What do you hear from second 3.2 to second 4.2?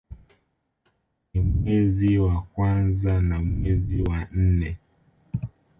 na mwezi